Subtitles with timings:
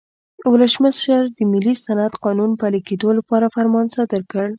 [0.51, 4.45] ولسمشر د ملي صنعت قانون پلي کېدو لپاره فرمان صادر کړ.